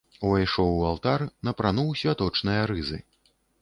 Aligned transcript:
Увайшоў 0.27 0.71
у 0.77 0.79
алтар, 0.93 1.25
напрануў 1.51 1.95
святочныя 2.03 2.61
рызы. 2.75 2.99